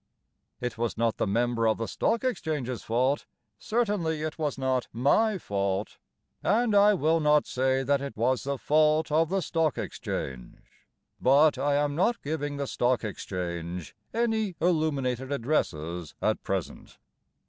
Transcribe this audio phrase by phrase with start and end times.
[0.59, 3.27] It was not the member of the Stock Exchange's fault;
[3.59, 5.99] Certainly it was not my fault;
[6.41, 10.57] And I will not say that it was the fault of the Stock Exchange.
[11.21, 16.97] But I am not giving the Stock Exchange Any illuminated addresses At present.